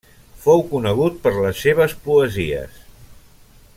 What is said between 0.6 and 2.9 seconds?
conegut per les seves poesies.